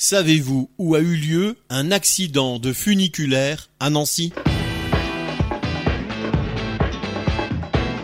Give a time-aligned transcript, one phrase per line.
[0.00, 4.32] Savez-vous où a eu lieu un accident de funiculaire à Nancy?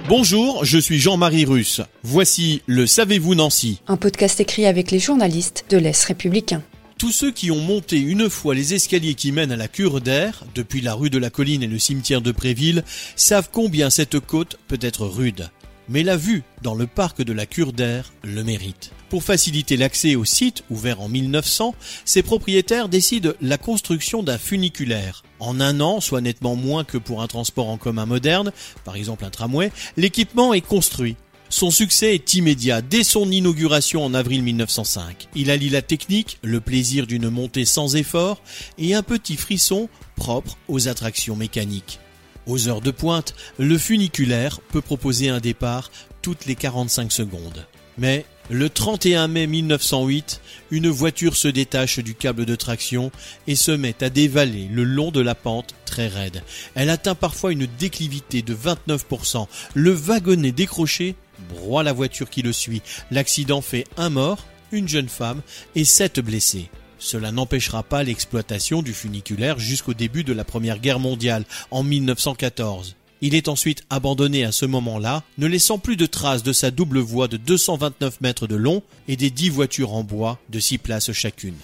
[0.08, 1.82] Bonjour, je suis Jean-Marie Russe.
[2.02, 3.80] Voici le Savez-vous Nancy?
[3.86, 6.64] Un podcast écrit avec les journalistes de l'Est républicain.
[6.98, 10.42] Tous ceux qui ont monté une fois les escaliers qui mènent à la cure d'air,
[10.56, 12.82] depuis la rue de la Colline et le cimetière de Préville,
[13.14, 15.48] savent combien cette côte peut être rude.
[15.88, 18.90] Mais la vue dans le parc de la cure d'air le mérite.
[19.10, 25.22] Pour faciliter l'accès au site, ouvert en 1900, ses propriétaires décident la construction d'un funiculaire.
[25.40, 28.50] En un an, soit nettement moins que pour un transport en commun moderne,
[28.84, 31.16] par exemple un tramway, l'équipement est construit.
[31.50, 35.28] Son succès est immédiat dès son inauguration en avril 1905.
[35.36, 38.42] Il allie la technique, le plaisir d'une montée sans effort
[38.78, 42.00] et un petit frisson propre aux attractions mécaniques.
[42.46, 45.90] Aux heures de pointe, le funiculaire peut proposer un départ
[46.22, 47.66] toutes les 45 secondes.
[47.96, 53.10] Mais le 31 mai 1908, une voiture se détache du câble de traction
[53.46, 56.42] et se met à dévaler le long de la pente très raide.
[56.74, 59.46] Elle atteint parfois une déclivité de 29%.
[59.74, 61.14] Le wagonnet décroché
[61.48, 62.82] broie la voiture qui le suit.
[63.10, 65.40] L'accident fait un mort, une jeune femme
[65.74, 66.68] et sept blessés.
[66.98, 72.96] Cela n'empêchera pas l'exploitation du funiculaire jusqu'au début de la Première Guerre mondiale, en 1914.
[73.20, 76.98] Il est ensuite abandonné à ce moment-là, ne laissant plus de traces de sa double
[76.98, 81.12] voie de 229 mètres de long et des 10 voitures en bois de 6 places
[81.12, 81.54] chacune.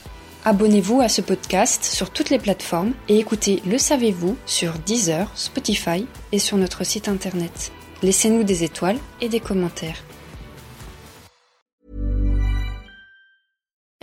[0.47, 6.07] Abonnez-vous à ce podcast sur toutes les plateformes et écoutez Le Savez-vous sur Deezer, Spotify
[6.33, 7.73] et sur notre site internet.
[8.03, 10.03] Laissez-nous des étoiles et des commentaires.